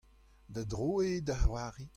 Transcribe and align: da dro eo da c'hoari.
da 0.53 0.61
dro 0.71 0.89
eo 1.07 1.21
da 1.27 1.35
c'hoari. 1.41 1.85